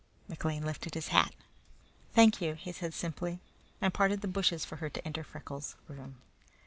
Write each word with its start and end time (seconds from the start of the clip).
McLean 0.27 0.65
lifted 0.65 0.95
his 0.95 1.09
hat. 1.09 1.31
"Thank 2.11 2.41
you," 2.41 2.55
he 2.55 2.71
said 2.71 2.95
simply, 2.95 3.39
and 3.79 3.93
parted 3.93 4.21
the 4.21 4.27
bushes 4.27 4.65
for 4.65 4.77
her 4.77 4.89
to 4.89 5.05
enter 5.05 5.23
Freckles' 5.23 5.75
room. 5.87 6.15